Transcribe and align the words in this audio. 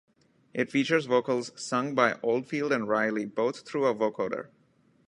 It 0.51 0.71
features 0.71 1.05
vocals 1.05 1.51
sung 1.55 1.93
by 1.93 2.15
Oldfield 2.23 2.71
and 2.71 2.87
Reilly, 2.89 3.25
both 3.25 3.67
through 3.67 3.85
a 3.85 3.93
vocoder. 3.93 4.47